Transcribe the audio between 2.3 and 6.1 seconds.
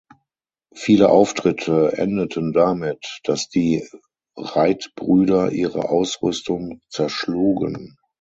damit, dass die Reid-Brüder ihre